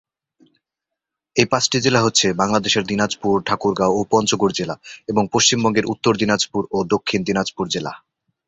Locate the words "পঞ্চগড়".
4.11-4.53